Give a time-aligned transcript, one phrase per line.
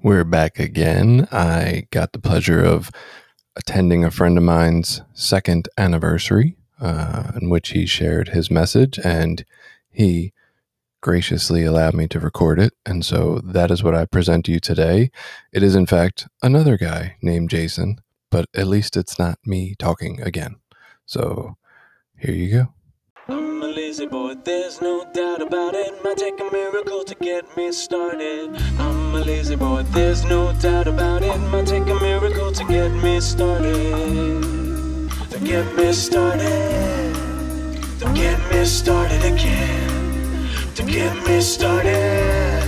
[0.00, 1.26] We're back again.
[1.32, 2.92] I got the pleasure of
[3.56, 9.44] attending a friend of mine's second anniversary, uh, in which he shared his message and
[9.90, 10.32] he
[11.00, 12.74] graciously allowed me to record it.
[12.86, 15.10] And so that is what I present to you today.
[15.52, 20.20] It is, in fact, another guy named Jason, but at least it's not me talking
[20.20, 20.56] again.
[21.06, 21.56] So
[22.16, 22.68] here you
[23.28, 23.67] go.
[23.88, 26.04] I'm lazy boy, there's no doubt about it.
[26.04, 28.54] Might take a miracle to get me started.
[28.78, 31.38] I'm a lazy boy, there's no doubt about it.
[31.50, 34.42] Might take a miracle to get me started.
[35.30, 37.14] To get me started.
[38.00, 40.48] To get me started again.
[40.74, 42.62] To get me started.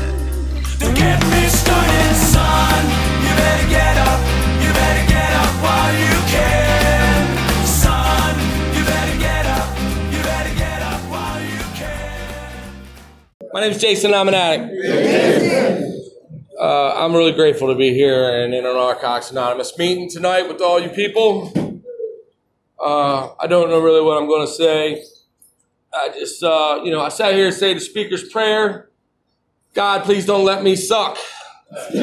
[0.79, 2.50] To get me started,
[13.61, 14.15] My name is Jason.
[14.15, 14.73] I'm an addict.
[16.59, 20.63] Uh, I'm really grateful to be here and in an Narcotics Anonymous meeting tonight with
[20.63, 21.53] all you people.
[22.83, 25.05] Uh, I don't know really what I'm going to say.
[25.93, 28.89] I just, uh, you know, I sat here to say the speaker's prayer.
[29.75, 31.19] God, please don't let me suck.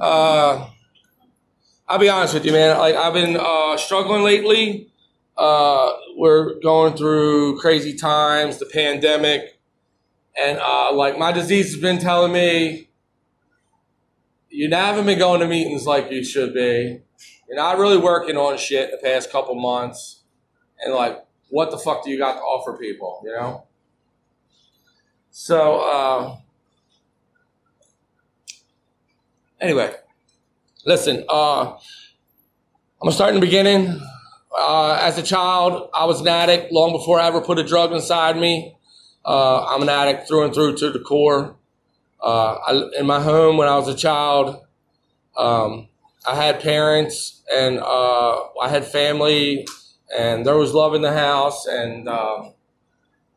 [0.00, 0.70] uh,
[1.86, 2.78] I'll be honest with you, man.
[2.78, 4.88] Like I've been uh, struggling lately.
[5.36, 9.55] Uh, we're going through crazy times, the pandemic,
[10.38, 12.88] and uh, like my disease has been telling me,
[14.50, 17.00] you haven't been going to meetings like you should be.
[17.48, 20.22] You're not really working on shit the past couple months,
[20.80, 23.22] and like, what the fuck do you got to offer people?
[23.24, 23.66] You know.
[25.30, 26.36] So uh,
[29.60, 29.94] anyway,
[30.84, 31.24] listen.
[31.28, 31.78] Uh, I'm
[33.02, 34.00] gonna start in the beginning.
[34.58, 37.92] Uh, as a child, I was an addict long before I ever put a drug
[37.92, 38.76] inside me.
[39.26, 41.56] Uh, I'm an addict through and through to the core.
[42.22, 44.64] Uh, I, in my home, when I was a child,
[45.36, 45.88] um,
[46.26, 49.66] I had parents and uh, I had family,
[50.16, 51.66] and there was love in the house.
[51.66, 52.54] And um,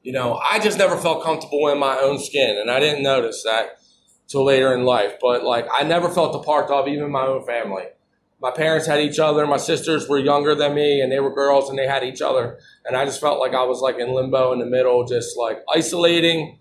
[0.03, 3.43] you know, I just never felt comfortable in my own skin, and I didn't notice
[3.43, 3.79] that
[4.27, 5.13] till later in life.
[5.19, 7.85] But like, I never felt a part of even my own family
[8.41, 9.45] my parents had each other.
[9.45, 12.57] My sisters were younger than me and they were girls and they had each other.
[12.85, 15.59] And I just felt like I was like in limbo in the middle, just like
[15.73, 16.57] isolating.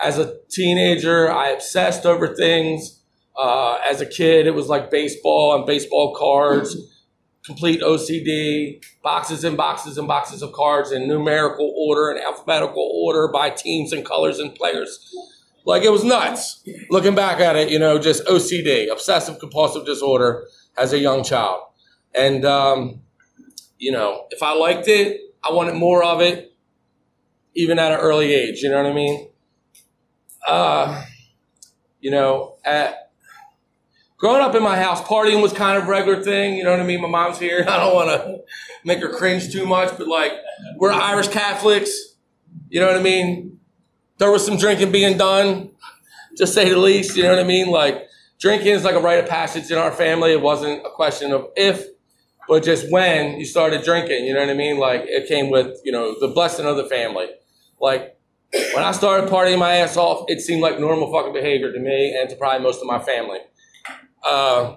[0.00, 3.00] As a teenager, I obsessed over things.
[3.36, 6.76] Uh, as a kid, it was like baseball and baseball cards,
[7.44, 13.28] complete OCD, boxes and boxes and boxes of cards in numerical order and alphabetical order
[13.28, 15.12] by teams and colors and players.
[15.64, 16.62] Like it was nuts.
[16.90, 20.46] Looking back at it, you know, just OCD, obsessive compulsive disorder
[20.76, 21.62] as a young child.
[22.14, 23.00] And, um,
[23.78, 26.52] you know, if I liked it, I wanted more of it,
[27.54, 28.62] even at an early age.
[28.62, 29.28] You know what I mean?
[30.46, 31.04] Uh,
[32.00, 33.10] you know, at
[34.16, 36.56] growing up in my house, partying was kind of regular thing.
[36.56, 37.00] You know what I mean?
[37.00, 37.64] My mom's here.
[37.68, 38.38] I don't want to
[38.84, 40.32] make her cringe too much, but like,
[40.76, 42.16] we're Irish Catholics.
[42.68, 43.60] You know what I mean?
[44.18, 45.70] There was some drinking being done,
[46.36, 47.16] to say the least.
[47.16, 47.68] You know what I mean?
[47.68, 48.08] Like,
[48.44, 50.32] drinking is like a rite of passage in our family.
[50.32, 51.82] It wasn't a question of if,
[52.46, 54.26] but just when you started drinking.
[54.26, 54.78] You know what I mean?
[54.78, 57.28] Like it came with you know the blessing of the family.
[57.80, 58.18] Like
[58.52, 62.14] when I started partying my ass off, it seemed like normal fucking behavior to me
[62.14, 63.38] and to probably most of my family.
[64.22, 64.76] Uh,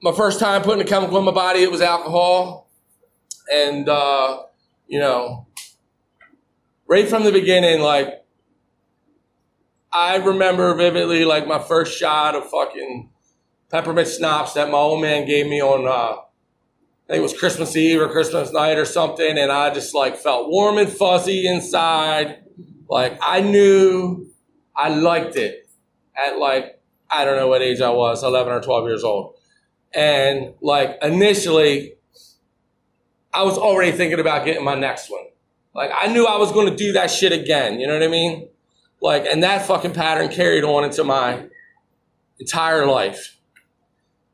[0.00, 2.70] my first time putting a chemical in my body, it was alcohol,
[3.52, 4.44] and uh,
[4.86, 5.46] you know,
[6.88, 8.25] right from the beginning, like
[9.92, 13.10] I remember vividly like my first shot of fucking
[13.70, 16.20] peppermint schnapps that my old man gave me on uh,
[17.08, 20.16] I think it was Christmas Eve or Christmas night or something, and I just like
[20.16, 22.38] felt warm and fuzzy inside.
[22.88, 24.26] Like I knew
[24.74, 25.68] I liked it
[26.16, 29.34] at like I don't know what age I was, eleven or twelve years old.
[29.94, 31.94] And like initially
[33.32, 35.26] I was already thinking about getting my next one.
[35.74, 38.48] Like I knew I was gonna do that shit again, you know what I mean?
[39.00, 41.46] Like, and that fucking pattern carried on into my
[42.38, 43.38] entire life.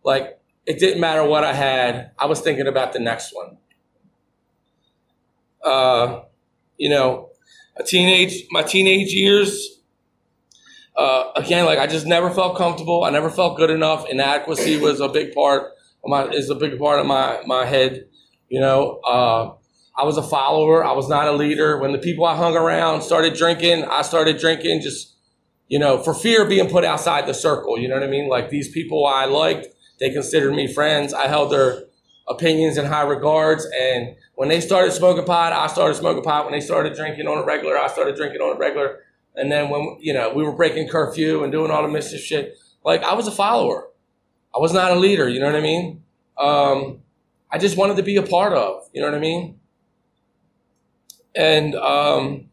[0.04, 3.58] Like, it didn't matter what I had, I was thinking about the next one.
[5.64, 6.22] Uh,
[6.76, 7.30] you know,
[7.76, 9.80] a teenage, my teenage years,
[10.96, 13.04] uh, again, like I just never felt comfortable.
[13.04, 14.08] I never felt good enough.
[14.08, 15.72] Inadequacy was a big part
[16.04, 18.04] of my, is a big part of my, my head.
[18.48, 19.52] You know, uh,
[19.96, 20.84] I was a follower.
[20.84, 21.78] I was not a leader.
[21.78, 25.14] When the people I hung around started drinking, I started drinking just,
[25.68, 27.78] you know, for fear of being put outside the circle.
[27.78, 28.28] You know what I mean?
[28.28, 29.66] Like these people I liked,
[30.00, 31.12] they considered me friends.
[31.12, 31.84] I held their
[32.28, 33.66] opinions in high regards.
[33.78, 36.44] And when they started smoking pot, I started smoking pot.
[36.44, 39.00] When they started drinking on a regular, I started drinking on a regular.
[39.34, 42.56] And then when you know we were breaking curfew and doing all the mischief shit,
[42.84, 43.88] like I was a follower.
[44.54, 45.28] I was not a leader.
[45.28, 46.02] You know what I mean?
[46.38, 47.00] Um,
[47.50, 48.82] I just wanted to be a part of.
[48.92, 49.58] You know what I mean?
[51.34, 52.50] And um,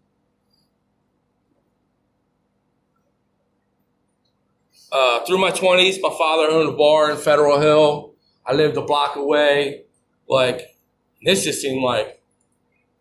[4.91, 8.13] uh, through my twenties, my father owned a bar in Federal Hill.
[8.45, 9.83] I lived a block away.
[10.27, 10.75] Like
[11.23, 12.21] this just seemed like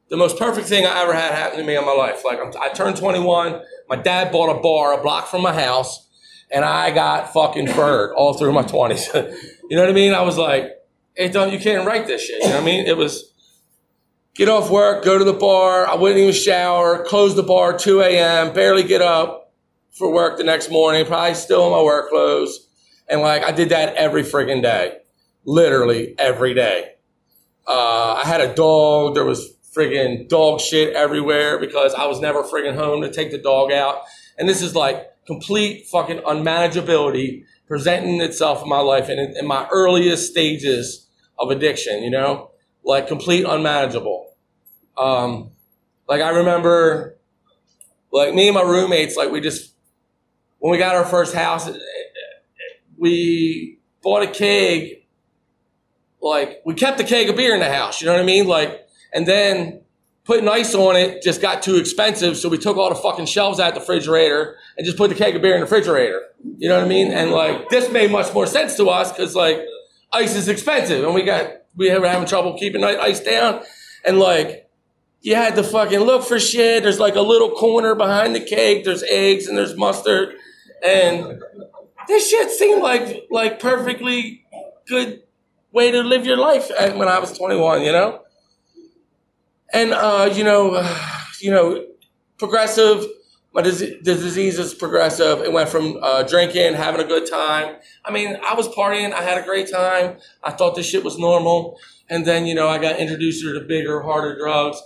[0.09, 2.25] the most perfect thing I ever had happen to me in my life.
[2.25, 3.61] Like I'm, I turned 21.
[3.89, 6.09] My dad bought a bar a block from my house,
[6.51, 9.15] and I got fucking furred all through my 20s.
[9.71, 10.15] you know what I mean?
[10.15, 10.73] I was like,
[11.15, 12.87] "Hey, don't you can't write this shit." You know what I mean?
[12.87, 13.33] It was
[14.35, 15.87] get off work, go to the bar.
[15.87, 17.05] I wouldn't even shower.
[17.05, 18.53] Close the bar 2 a.m.
[18.53, 19.53] Barely get up
[19.93, 21.05] for work the next morning.
[21.07, 22.67] Probably still in my work clothes,
[23.09, 24.99] and like I did that every friggin' day,
[25.45, 26.95] literally every day.
[27.67, 29.15] Uh, I had a dog.
[29.15, 33.39] There was friggin' dog shit everywhere because I was never friggin' home to take the
[33.39, 34.03] dog out.
[34.39, 39.47] And this is like complete fucking unmanageability presenting itself in my life and in, in
[39.47, 41.07] my earliest stages
[41.39, 42.48] of addiction, you know,
[42.89, 44.33] like complete unmanageable.
[44.97, 45.51] Um,
[46.09, 47.19] like I remember,
[48.11, 49.75] like me and my roommates, like we just
[50.59, 51.69] when we got our first house,
[52.97, 55.03] we bought a keg.
[56.23, 58.49] Like we kept the keg of beer in the house, you know what I mean?
[58.49, 59.83] Like, and then
[60.25, 63.61] putting ice on it just got too expensive, so we took all the fucking shelves
[63.61, 66.23] out the refrigerator and just put the keg of beer in the refrigerator.
[66.57, 67.13] You know what I mean?
[67.13, 69.61] And like this made much more sense to us because like
[70.11, 73.63] ice is expensive, and we got we were having trouble keeping ice down,
[74.05, 74.69] and like
[75.21, 76.83] you had to fucking look for shit.
[76.83, 78.85] There's like a little corner behind the cake.
[78.85, 80.35] There's eggs and there's mustard,
[80.85, 81.41] and
[82.09, 84.45] this shit seemed like like perfectly
[84.87, 85.23] good
[85.73, 87.83] way to live your life when I was 21.
[87.83, 88.23] You know,
[89.73, 90.99] and uh, you know, uh,
[91.41, 91.87] you know,
[92.39, 93.07] progressive.
[93.55, 95.41] My dis- the disease is progressive.
[95.41, 97.77] It went from uh, drinking, having a good time.
[98.05, 99.13] I mean, I was partying.
[99.13, 100.19] I had a great time.
[100.45, 101.79] I thought this shit was normal.
[102.11, 104.81] And then, you know, I got introduced to bigger, harder drugs.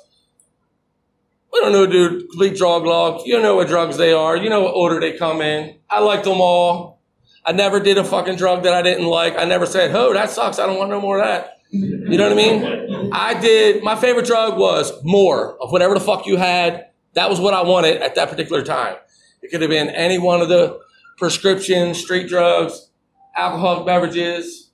[1.53, 2.29] We don't know, dude.
[2.31, 3.27] Complete drug log.
[3.27, 4.37] You know what drugs they are.
[4.37, 5.77] You know what order they come in.
[5.91, 7.01] I liked them all.
[7.45, 9.37] I never did a fucking drug that I didn't like.
[9.37, 10.59] I never said, "Oh, that sucks.
[10.59, 13.11] I don't want no more of that." You know what I mean?
[13.13, 13.83] I did.
[13.83, 16.87] My favorite drug was more of whatever the fuck you had.
[17.15, 18.97] That was what I wanted at that particular time.
[19.43, 20.79] It could have been any one of the
[21.19, 22.89] prescription street drugs,
[23.37, 24.71] alcoholic beverages.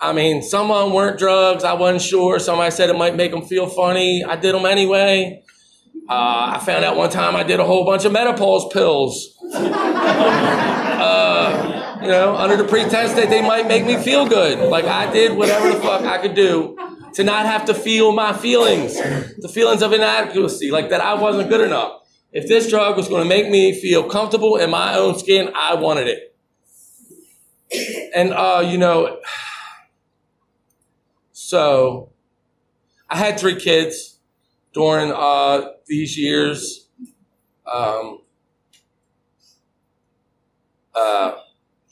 [0.00, 1.64] I mean, some of them weren't drugs.
[1.64, 2.38] I wasn't sure.
[2.38, 4.24] Somebody said it might make them feel funny.
[4.24, 5.42] I did them anyway.
[6.08, 9.36] Uh, I found out one time I did a whole bunch of menopause pills.
[9.54, 9.68] uh,
[12.00, 14.58] you know, under the pretense that they might make me feel good.
[14.70, 16.76] Like I did whatever the fuck I could do
[17.18, 21.48] to not have to feel my feelings, the feelings of inadequacy, like that I wasn't
[21.48, 22.02] good enough.
[22.30, 25.74] If this drug was going to make me feel comfortable in my own skin, I
[25.74, 26.36] wanted it.
[28.14, 29.18] And, uh, you know,
[31.32, 32.12] so
[33.10, 34.20] I had three kids
[34.72, 36.88] during uh, these years.
[37.66, 38.20] Um,
[40.94, 41.32] uh,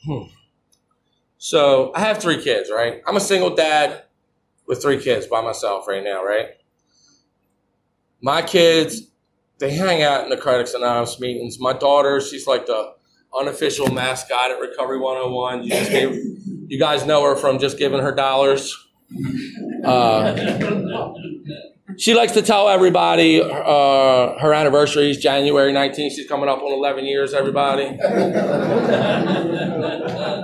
[0.05, 0.23] hmm.
[1.39, 3.03] So I have three kids, right?
[3.09, 4.06] I'm a single dad
[4.67, 6.49] with three kids by myself right now, right?
[8.21, 9.03] My kids,
[9.59, 11.59] they hang out in the Narcotics Anonymous meetings.
[11.61, 12.95] My daughter, she's like the
[13.39, 15.65] unofficial mascot at Recovery 101.
[15.65, 16.15] You, just gave,
[16.69, 18.77] you guys know her from just giving her dollars.
[19.85, 21.15] Uh,
[21.97, 26.11] she likes to tell everybody uh, her anniversary is January 19th.
[26.11, 27.85] She's coming up on 11 years, everybody.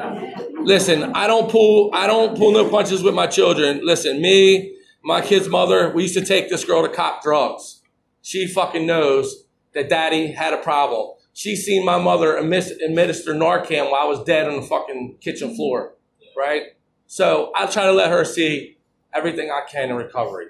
[0.65, 3.81] Listen, I don't pull I don't pull no punches with my children.
[3.83, 7.83] Listen, me, my kid's mother, we used to take this girl to cop drugs.
[8.23, 11.17] She fucking knows that daddy had a problem.
[11.33, 15.95] She seen my mother administer Narcan while I was dead on the fucking kitchen floor,
[16.37, 16.63] right?
[17.09, 18.77] So I try to let her see
[19.13, 20.47] everything I can in recovery.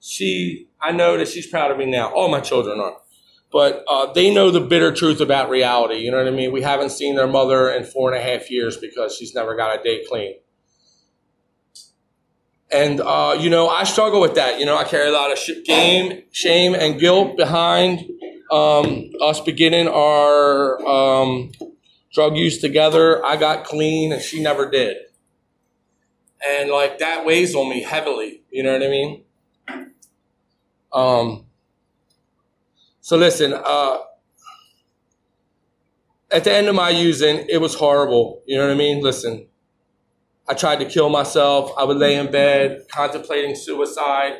[0.00, 2.12] She, I know that she's proud of me now.
[2.12, 2.96] All my children are
[3.52, 5.96] but uh, they know the bitter truth about reality.
[5.96, 6.52] You know what I mean?
[6.52, 9.78] We haven't seen their mother in four and a half years because she's never got
[9.78, 10.34] a day clean.
[12.72, 14.60] And, uh, you know, I struggle with that.
[14.60, 18.08] You know, I carry a lot of sh- game, shame, and guilt behind
[18.52, 21.50] um, us beginning our um,
[22.12, 23.24] drug use together.
[23.24, 24.96] I got clean and she never did.
[26.46, 28.42] And, like, that weighs on me heavily.
[28.50, 29.24] You know what I mean?
[30.92, 31.46] Um,
[33.10, 33.98] so listen, uh,
[36.30, 38.40] at the end of my using, it was horrible.
[38.46, 39.02] You know what I mean?
[39.02, 39.48] Listen,
[40.48, 41.72] I tried to kill myself.
[41.76, 44.34] I would lay in bed contemplating suicide.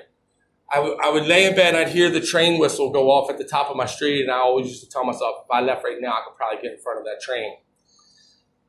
[0.72, 3.28] I, w- I would lay in bed and I'd hear the train whistle go off
[3.28, 5.62] at the top of my street, and I always used to tell myself, if I
[5.62, 7.54] left right now, I could probably get in front of that train.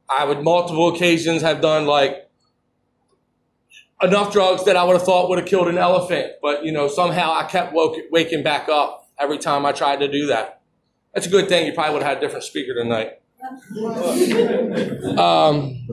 [0.10, 2.28] I would multiple occasions have done like
[4.02, 6.88] enough drugs that I would have thought would have killed an elephant, but you know
[6.88, 10.62] somehow I kept woke, waking back up every time I tried to do that.
[11.14, 11.68] That's a good thing.
[11.68, 13.20] You probably would have had a different speaker tonight.
[15.18, 15.88] Um,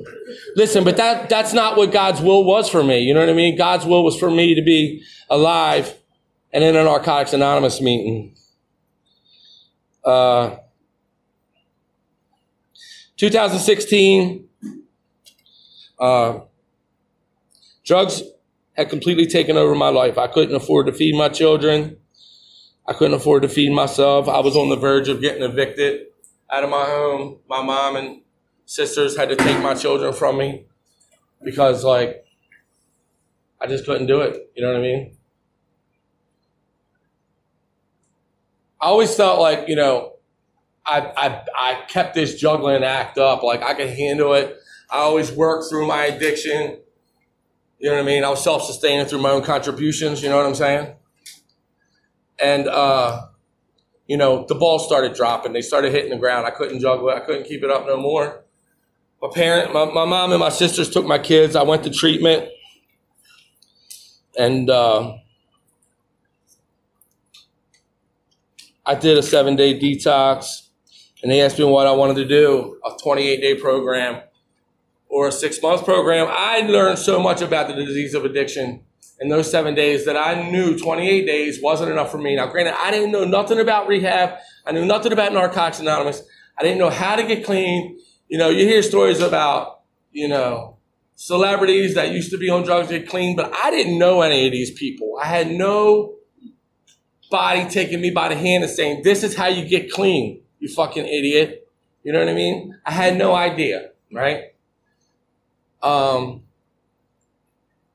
[0.55, 3.01] listen, but that that's not what God's will was for me.
[3.01, 3.57] You know what I mean?
[3.57, 5.97] God's will was for me to be alive
[6.53, 8.35] and in a Narcotics Anonymous meeting.
[10.05, 10.57] Uh,
[13.17, 14.49] 2016,
[15.99, 16.41] uh,
[17.85, 18.23] drugs
[18.75, 20.17] had completely taken over my life.
[20.17, 21.97] I couldn't afford to feed my children.
[22.89, 24.29] I couldn't afford to feed myself.
[24.29, 26.07] I was on the verge of getting evicted
[26.51, 27.39] out of my home.
[27.47, 28.23] My mom and
[28.65, 30.65] sisters had to take my children from me
[31.45, 32.25] because, like,
[33.61, 34.51] I just couldn't do it.
[34.57, 35.17] You know what I mean?
[38.81, 40.15] I always felt like, you know,
[40.87, 43.43] I, I, I kept this juggling act up.
[43.43, 44.57] Like, I could handle it.
[44.91, 46.79] I always worked through my addiction.
[47.81, 48.25] You know what I mean?
[48.25, 50.23] I was self sustaining through my own contributions.
[50.23, 50.95] You know what I'm saying?
[52.41, 53.27] And, uh,
[54.07, 55.53] you know, the ball started dropping.
[55.53, 56.47] They started hitting the ground.
[56.47, 57.15] I couldn't juggle it.
[57.15, 58.45] I couldn't keep it up no more.
[59.21, 61.57] My parent, my, my mom and my sisters took my kids.
[61.57, 62.49] I went to treatment.
[64.39, 65.17] And uh,
[68.87, 70.69] I did a seven day detox.
[71.23, 74.23] And they asked me what I wanted to do a 28 day program
[75.09, 76.29] or a six month program.
[76.31, 78.85] I learned so much about the disease of addiction
[79.21, 82.37] in those seven days that I knew 28 days wasn't enough for me.
[82.37, 84.39] Now, granted, I didn't know nothing about rehab.
[84.65, 86.23] I knew nothing about Narcotics Anonymous.
[86.59, 87.99] I didn't know how to get clean.
[88.29, 89.81] You know, you hear stories about,
[90.13, 90.77] you know,
[91.17, 94.53] celebrities that used to be on drugs get clean, but I didn't know any of
[94.53, 95.19] these people.
[95.21, 96.15] I had no
[97.31, 100.69] body taking me by the hand and saying, this is how you get clean, you
[100.69, 101.69] fucking idiot.
[102.05, 102.79] You know what I mean?
[102.87, 104.55] I had no idea, right?
[105.83, 106.43] Um,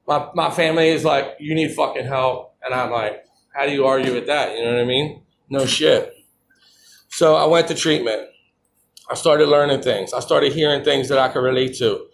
[0.07, 2.55] my, my family is like, you need fucking help.
[2.63, 4.57] And I'm like, how do you argue with that?
[4.57, 5.21] You know what I mean?
[5.49, 6.13] No shit.
[7.09, 8.29] So I went to treatment.
[9.09, 10.13] I started learning things.
[10.13, 12.07] I started hearing things that I could relate to.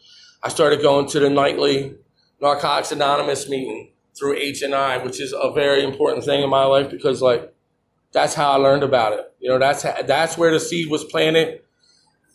[0.43, 1.95] I started going to the nightly
[2.41, 7.21] Narcotics Anonymous meeting through H&I, which is a very important thing in my life because
[7.21, 7.53] like
[8.11, 9.33] that's how I learned about it.
[9.39, 11.61] You know, that's that's where the seed was planted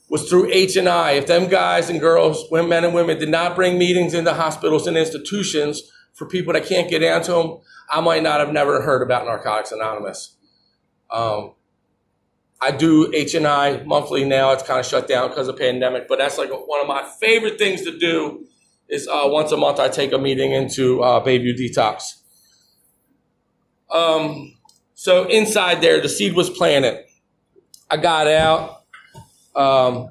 [0.09, 1.13] was through H&I.
[1.13, 4.87] If them guys and girls, women, men and women did not bring meetings into hospitals
[4.87, 5.83] and institutions
[6.13, 7.59] for people that can't get into them,
[7.91, 10.37] I might not have never heard about Narcotics Anonymous.
[11.11, 11.55] Um,
[12.61, 14.53] I do H&I monthly now.
[14.53, 17.59] It's kind of shut down because of pandemic, but that's like one of my favorite
[17.59, 18.47] things to do
[18.89, 22.21] is uh, once a month I take a meeting into uh, Bayview Detox.
[23.91, 24.57] Um,
[24.95, 27.05] so inside there, the seed was planted.
[27.91, 28.84] I got out.
[29.55, 30.11] Um,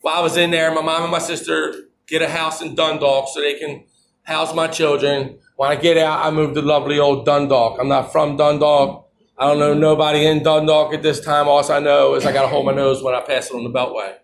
[0.00, 1.74] while I was in there, my mom and my sister
[2.06, 3.84] get a house in Dundalk so they can
[4.22, 5.38] house my children.
[5.56, 7.78] When I get out, I move to lovely old Dundalk.
[7.80, 9.08] I'm not from Dundalk.
[9.38, 11.48] I don't know nobody in Dundalk at this time.
[11.48, 13.64] All I know is I got to hold my nose when I pass it on
[13.64, 14.16] the Beltway.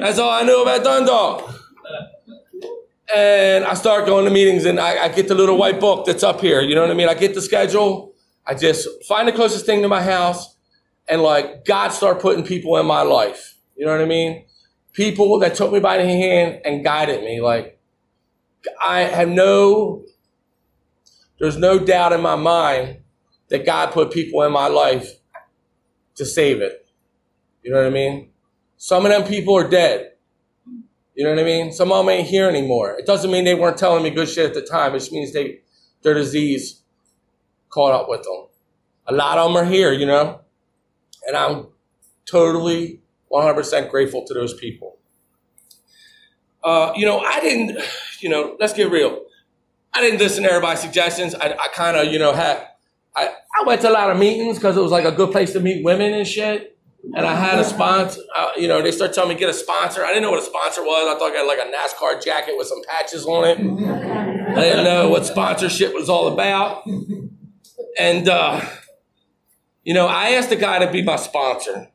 [0.00, 1.54] That's all I knew about Dundalk.
[3.14, 6.22] And I start going to meetings and I, I get the little white book that's
[6.22, 6.60] up here.
[6.60, 7.08] You know what I mean?
[7.08, 8.12] I get the schedule.
[8.46, 10.57] I just find the closest thing to my house
[11.08, 13.56] and like God started putting people in my life.
[13.76, 14.44] You know what I mean?
[14.92, 17.40] People that took me by the hand and guided me.
[17.40, 17.78] Like
[18.84, 20.04] I have no,
[21.38, 22.98] there's no doubt in my mind
[23.48, 25.12] that God put people in my life
[26.16, 26.86] to save it.
[27.62, 28.30] You know what I mean?
[28.76, 30.12] Some of them people are dead.
[31.14, 31.72] You know what I mean?
[31.72, 32.96] Some of them ain't here anymore.
[32.96, 34.94] It doesn't mean they weren't telling me good shit at the time.
[34.94, 35.60] It just means they,
[36.02, 36.82] their disease
[37.70, 38.46] caught up with them.
[39.08, 40.42] A lot of them are here, you know?
[41.26, 41.66] And I'm
[42.26, 43.00] totally
[43.32, 44.98] 100% grateful to those people.
[46.62, 47.78] Uh, you know, I didn't,
[48.20, 49.24] you know, let's get real.
[49.92, 51.34] I didn't listen to everybody's suggestions.
[51.34, 52.66] I, I kind of, you know, had,
[53.16, 55.52] I, I went to a lot of meetings because it was like a good place
[55.54, 56.76] to meet women and shit.
[57.14, 60.04] And I had a sponsor, uh, you know, they started telling me get a sponsor.
[60.04, 61.14] I didn't know what a sponsor was.
[61.14, 63.58] I thought I got like a NASCAR jacket with some patches on it.
[63.58, 66.86] I didn't know what sponsorship was all about.
[67.98, 68.60] And, uh,
[69.88, 71.88] you know, I asked the guy to be my sponsor.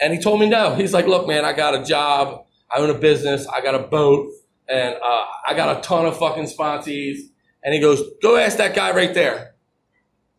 [0.00, 0.74] And he told me no.
[0.74, 2.46] He's like, look, man, I got a job.
[2.74, 3.46] I own a business.
[3.46, 4.32] I got a boat.
[4.66, 7.18] And uh, I got a ton of fucking sponsees.
[7.62, 9.56] And he goes, go ask that guy right there.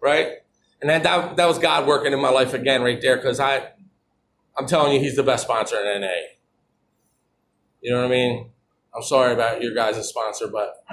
[0.02, 0.30] Right?
[0.82, 3.68] And that, that, that was God working in my life again right there because I,
[4.58, 6.08] I'm telling you, he's the best sponsor in NA.
[7.82, 8.50] You know what I mean?
[8.96, 10.84] I'm sorry about your guys' sponsor, but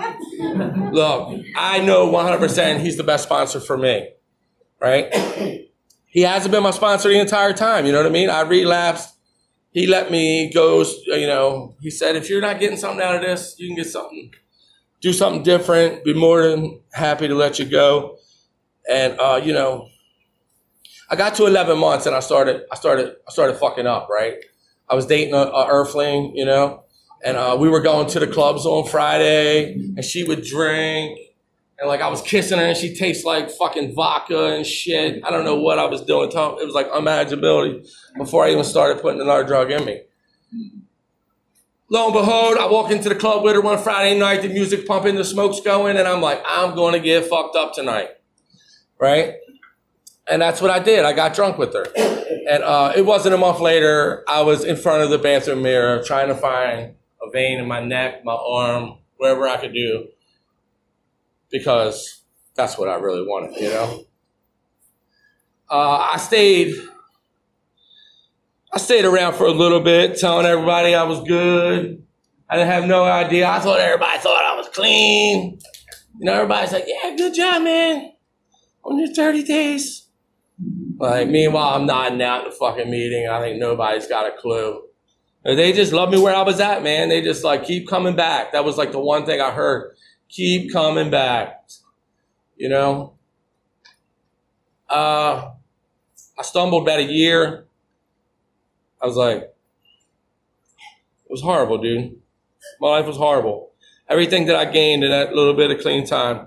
[0.93, 4.11] look, I know 100% he's the best sponsor for me,
[4.83, 5.69] right?
[6.07, 7.87] He hasn't been my sponsor the entire time.
[7.87, 8.29] You know what I mean?
[8.29, 9.15] I relapsed.
[9.71, 10.85] He let me go.
[11.07, 13.87] You know, he said, if you're not getting something out of this, you can get
[13.87, 14.31] something,
[15.01, 16.05] do something different.
[16.05, 18.19] Be more than happy to let you go.
[18.91, 19.89] And uh, you know,
[21.09, 24.09] I got to 11 months and I started, I started, I started fucking up.
[24.11, 24.35] Right?
[24.91, 26.85] I was dating a, a earthling, you know,
[27.25, 31.19] and uh, we were going to the clubs on Friday, and she would drink,
[31.83, 35.21] and like I was kissing her, and she tastes like fucking vodka and shit.
[35.25, 36.31] I don't know what I was doing.
[36.31, 40.03] It was like unmanageability before I even started putting another drug in me.
[41.91, 44.87] Lo and behold, I walk into the club with her one Friday night, the music
[44.87, 48.11] pumping, the smoke's going, and I'm like, I'm going to get fucked up tonight,
[49.01, 49.35] right?
[50.31, 51.05] And that's what I did.
[51.05, 51.85] I got drunk with her.
[52.49, 56.01] And uh, it wasn't a month later, I was in front of the bathroom mirror
[56.05, 60.07] trying to find a vein in my neck, my arm, wherever I could do,
[61.53, 62.23] because
[62.57, 64.05] that's what I really wanted, you know?
[65.71, 66.75] Uh, I stayed.
[68.75, 72.03] I stayed around for a little bit, telling everybody I was good.
[72.49, 73.49] I didn't have no idea.
[73.49, 75.59] I thought everybody thought I was clean.
[76.19, 78.13] You know, everybody's like, "Yeah, good job, man,
[78.85, 80.09] on your 30 days."
[80.99, 83.29] Like, meanwhile, I'm nodding out in the fucking meeting.
[83.29, 84.83] I think nobody's got a clue.
[85.45, 87.09] They just love me where I was at, man.
[87.09, 88.53] They just like keep coming back.
[88.53, 89.97] That was like the one thing I heard.
[90.33, 91.63] Keep coming back.
[92.57, 93.13] You know?
[94.89, 95.51] Uh,
[96.39, 97.67] I stumbled about a year.
[99.01, 102.17] I was like, it was horrible, dude.
[102.81, 103.73] My life was horrible.
[104.09, 106.47] Everything that I gained in that little bit of clean time,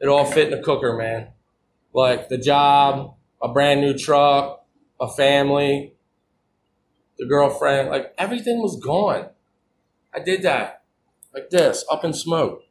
[0.00, 1.28] it all fit in the cooker, man.
[1.92, 4.64] Like the job, a brand new truck,
[4.98, 5.94] a family,
[7.18, 9.28] the girlfriend, like everything was gone.
[10.14, 10.81] I did that
[11.34, 12.62] like this, up in smoke.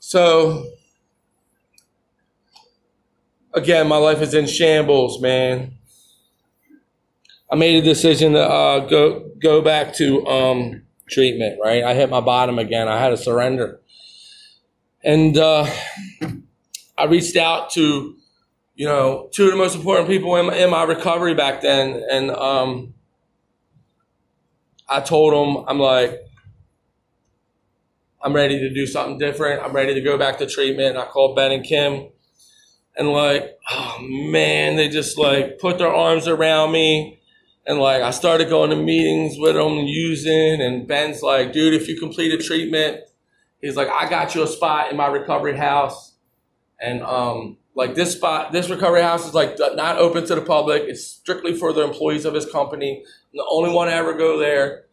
[0.00, 0.70] So,
[3.54, 5.74] again, my life is in shambles, man.
[7.50, 11.58] I made a decision to uh, go go back to um, treatment.
[11.62, 12.88] Right, I hit my bottom again.
[12.88, 13.80] I had to surrender,
[15.02, 15.66] and uh,
[16.98, 18.16] I reached out to
[18.80, 22.02] you know, two of the most important people in my, in my recovery back then.
[22.10, 22.94] And um,
[24.88, 26.18] I told them, I'm like,
[28.22, 29.62] I'm ready to do something different.
[29.62, 30.96] I'm ready to go back to treatment.
[30.96, 32.08] I called Ben and Kim.
[32.96, 37.20] And like, oh man, they just like put their arms around me.
[37.66, 40.60] And like, I started going to meetings with them using.
[40.60, 43.00] And Ben's like, dude, if you complete a treatment,
[43.62, 46.14] he's like, I got you a spot in my recovery house.
[46.80, 50.82] And um, like this spot, this recovery house is like not open to the public.
[50.86, 53.02] It's strictly for the employees of his company.
[53.32, 54.84] I'm the only one to ever go there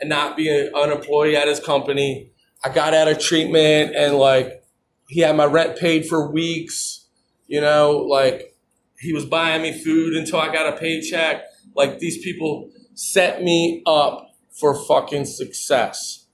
[0.00, 2.30] and not be an employee at his company.
[2.64, 4.64] I got out of treatment and like
[5.08, 7.06] he had my rent paid for weeks.
[7.46, 8.56] You know, like
[8.98, 11.42] he was buying me food until I got a paycheck.
[11.74, 16.26] Like these people set me up for fucking success.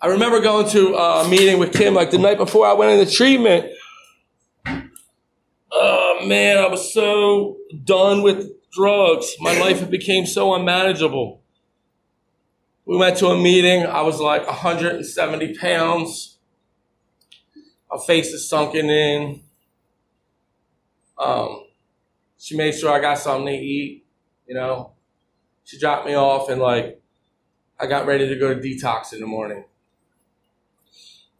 [0.00, 3.12] I remember going to a meeting with Kim like the night before I went into
[3.12, 3.72] treatment.
[5.72, 9.34] Oh man, I was so done with drugs.
[9.40, 11.42] My life had became so unmanageable.
[12.86, 13.84] We went to a meeting.
[13.84, 16.38] I was like 170 pounds.
[17.90, 19.42] My face is sunken in.
[21.18, 21.64] Um,
[22.38, 24.04] she made sure I got something to eat.
[24.46, 24.92] You know,
[25.64, 27.00] she dropped me off and like
[27.80, 29.64] I got ready to go to detox in the morning.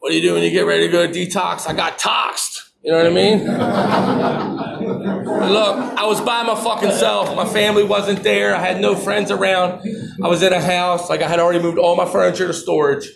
[0.00, 1.68] What do you do when you get ready to go to detox?
[1.68, 2.70] I got toxed.
[2.82, 4.82] You know what I mean?
[5.40, 7.34] Look, I was by my fucking self.
[7.34, 8.54] My family wasn't there.
[8.54, 9.82] I had no friends around.
[10.22, 11.08] I was in a house.
[11.08, 13.08] Like I had already moved all my furniture to storage.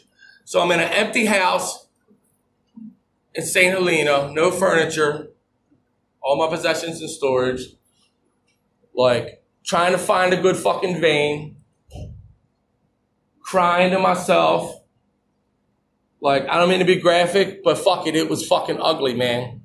[0.45, 1.87] So I'm in an empty house
[3.35, 3.73] in St.
[3.73, 5.31] Helena, no furniture,
[6.23, 7.63] all my possessions in storage.
[8.95, 11.57] Like trying to find a good fucking vein,
[13.43, 14.81] crying to myself
[16.21, 19.60] like, I don't mean to be graphic, but fuck it, it was fucking ugly, man.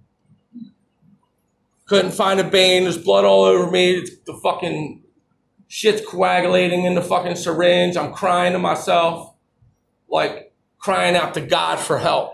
[1.87, 2.83] Couldn't find a vein.
[2.83, 4.05] There's blood all over me.
[4.25, 5.03] The fucking
[5.67, 7.95] shit's coagulating in the fucking syringe.
[7.95, 9.35] I'm crying to myself,
[10.09, 12.33] like crying out to God for help.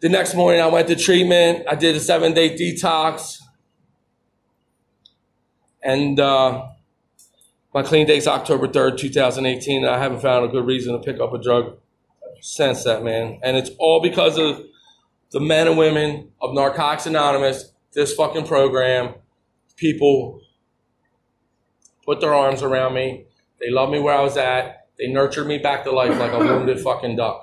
[0.00, 1.64] The next morning, I went to treatment.
[1.68, 3.38] I did a seven day detox.
[5.82, 6.66] And, uh,
[7.72, 11.20] my clean date's October 3rd, 2018, and I haven't found a good reason to pick
[11.20, 11.78] up a drug
[12.44, 13.40] since that, man.
[13.42, 14.60] And it's all because of
[15.32, 19.14] the men and women of Narcotics Anonymous this fucking program,
[19.76, 20.40] people
[22.04, 23.24] put their arms around me.
[23.60, 24.88] They love me where I was at.
[24.98, 27.42] They nurtured me back to life like a wounded fucking duck.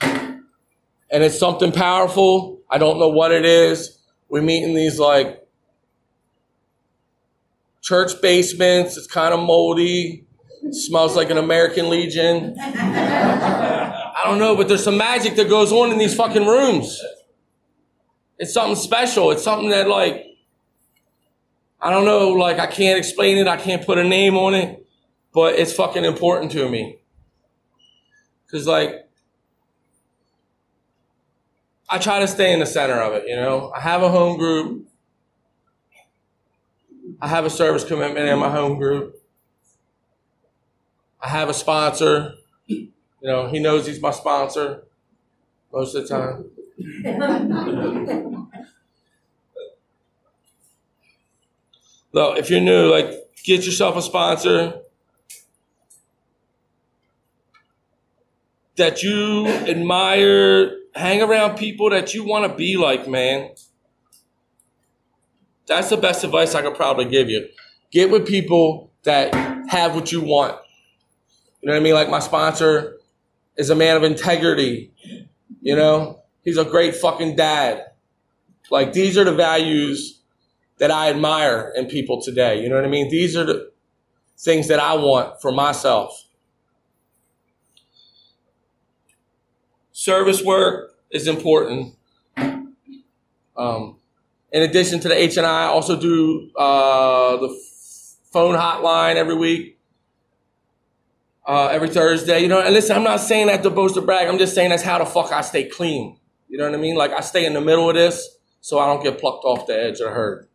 [0.00, 2.60] And it's something powerful.
[2.70, 3.98] I don't know what it is.
[4.28, 5.42] We meet in these like
[7.80, 8.96] church basements.
[8.96, 10.26] It's kind of moldy.
[10.70, 12.56] Smells like an American Legion.
[12.58, 17.00] I don't know, but there's some magic that goes on in these fucking rooms.
[18.38, 19.30] It's something special.
[19.30, 20.26] It's something that like
[21.80, 23.48] I don't know, like I can't explain it.
[23.48, 24.86] I can't put a name on it,
[25.34, 26.98] but it's fucking important to me.
[28.50, 29.08] Cause like
[31.88, 33.72] I try to stay in the center of it, you know.
[33.74, 34.86] I have a home group.
[37.20, 39.21] I have a service commitment in my home group.
[41.22, 42.34] I have a sponsor.
[42.66, 42.88] You
[43.22, 44.82] know, he knows he's my sponsor
[45.72, 46.50] most of the time.
[52.12, 53.06] Look, if you're new, like
[53.44, 54.80] get yourself a sponsor
[58.76, 63.50] that you admire, hang around people that you want to be like, man.
[65.66, 67.48] That's the best advice I could probably give you.
[67.92, 69.32] Get with people that
[69.68, 70.58] have what you want.
[71.62, 71.94] You know what I mean?
[71.94, 72.98] Like my sponsor
[73.56, 74.92] is a man of integrity.
[75.60, 77.84] You know, he's a great fucking dad.
[78.70, 80.20] Like these are the values
[80.78, 82.60] that I admire in people today.
[82.62, 83.08] You know what I mean?
[83.10, 83.70] These are the
[84.36, 86.24] things that I want for myself.
[89.92, 91.94] Service work is important.
[93.56, 93.98] Um,
[94.50, 97.48] in addition to the H H&I, I also do uh, the
[98.32, 99.71] phone hotline every week,
[101.46, 102.40] uh, every Thursday.
[102.40, 104.28] You know, and listen, I'm not saying that to boast or brag.
[104.28, 106.18] I'm just saying that's how the fuck I stay clean.
[106.48, 106.96] You know what I mean?
[106.96, 109.78] Like I stay in the middle of this so I don't get plucked off the
[109.78, 110.48] edge of the herd.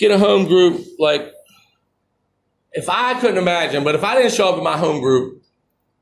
[0.00, 1.30] get a home group like
[2.72, 5.42] if I couldn't imagine, but if I didn't show up in my home group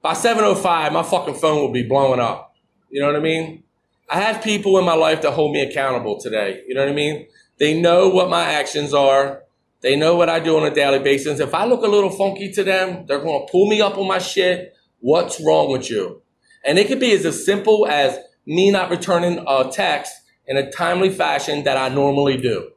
[0.00, 2.54] by 7:05, my fucking phone would be blowing up.
[2.90, 3.64] You know what I mean?
[4.08, 6.62] I have people in my life that hold me accountable today.
[6.66, 7.26] You know what I mean?
[7.58, 9.42] They know what my actions are.
[9.80, 11.40] They know what I do on a daily basis.
[11.40, 14.08] If I look a little funky to them, they're going to pull me up on
[14.08, 14.74] my shit.
[15.00, 16.22] What's wrong with you?
[16.64, 20.12] And it could be as simple as me not returning a text
[20.46, 22.70] in a timely fashion that I normally do.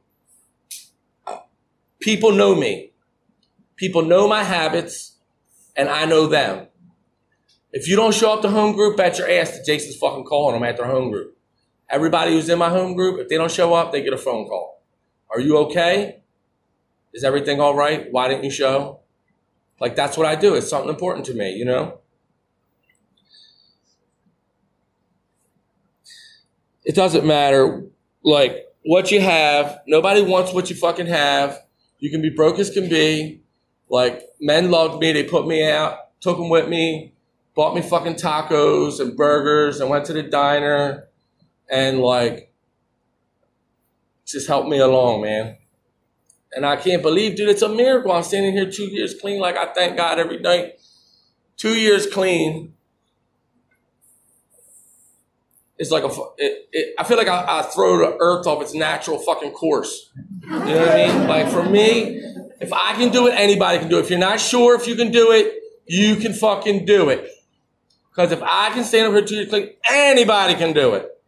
[1.99, 2.91] People know me.
[3.75, 5.17] People know my habits,
[5.75, 6.67] and I know them.
[7.71, 10.53] If you don't show up to home group, bet your ass that Jason's fucking calling
[10.53, 11.37] them at their home group.
[11.91, 14.47] Everybody who's in my home group, if they don't show up, they get a phone
[14.47, 14.81] call.
[15.29, 16.23] Are you okay?
[17.13, 18.07] Is everything all right?
[18.11, 19.01] Why didn't you show?
[19.79, 20.55] Like that's what I do.
[20.55, 21.99] It's something important to me, you know?
[26.85, 27.83] It doesn't matter
[28.23, 29.79] like what you have.
[29.87, 31.59] Nobody wants what you fucking have.
[31.99, 33.41] You can be broke as can be.
[33.89, 35.11] Like men loved me.
[35.11, 37.13] They put me out, took them with me,
[37.55, 41.07] bought me fucking tacos and burgers, and went to the diner,
[41.71, 42.51] and like
[44.25, 45.57] just help me along, man.
[46.53, 48.11] And I can't believe, dude, it's a miracle.
[48.11, 49.39] I'm standing here two years clean.
[49.39, 50.73] Like I thank God every night.
[51.55, 52.73] Two years clean.
[55.77, 56.09] It's like a.
[56.37, 60.11] It, it, I feel like I, I throw the earth off its natural fucking course.
[60.43, 61.27] You know what I mean?
[61.27, 62.21] Like for me,
[62.59, 64.01] if I can do it, anybody can do it.
[64.01, 65.55] If you're not sure if you can do it,
[65.85, 67.27] you can fucking do it.
[68.09, 71.20] Because if I can stand up here two years clean, anybody can do it.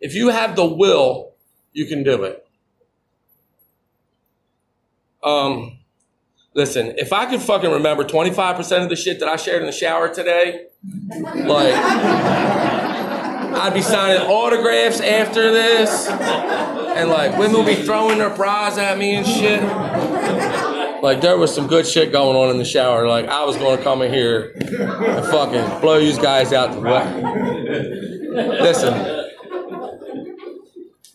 [0.00, 1.32] If you have the will,
[1.72, 2.46] you can do it.
[5.22, 5.78] Um,
[6.54, 9.72] listen, if I could fucking remember 25% of the shit that I shared in the
[9.72, 10.66] shower today,
[11.34, 11.74] like,
[13.52, 18.98] I'd be signing autographs after this and like women will be throwing their bras at
[18.98, 19.62] me and shit.
[21.02, 23.08] Like there was some good shit going on in the shower.
[23.08, 28.60] Like I was to come in here and fucking blow you guys out the way.
[28.60, 29.19] Listen,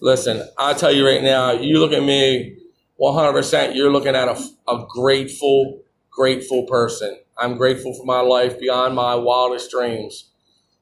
[0.06, 0.48] listen.
[0.56, 2.58] I tell you right now, you look at me,
[3.02, 3.76] 100%.
[3.76, 4.40] You're looking at a,
[4.72, 7.18] a grateful, grateful person.
[7.36, 10.30] I'm grateful for my life beyond my wildest dreams.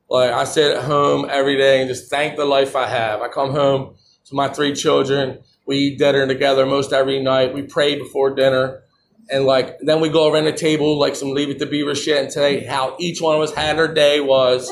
[0.10, 3.22] Like I sit at home every day and just thank the life I have.
[3.22, 5.40] I come home to my three children.
[5.66, 7.54] We eat dinner together most every night.
[7.54, 8.84] We pray before dinner.
[9.32, 12.22] And like then we go around the table like some leave it to beaver shit
[12.22, 14.70] and tell how each one of us had their day was.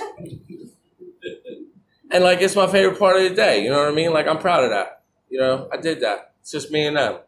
[2.12, 4.12] And like it's my favorite part of the day, you know what I mean?
[4.12, 5.04] Like I'm proud of that.
[5.30, 6.34] You know, I did that.
[6.42, 7.20] It's just me and them.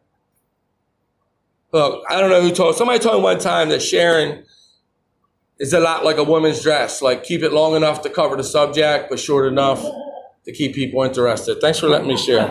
[1.72, 4.44] Look, I don't know who told somebody told me one time that Sharon
[5.58, 7.00] is a lot like a woman's dress.
[7.00, 9.82] Like keep it long enough to cover the subject, but short enough
[10.44, 11.60] to keep people interested.
[11.60, 12.46] Thanks for letting me share.